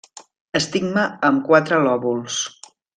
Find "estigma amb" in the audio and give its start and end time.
0.59-1.47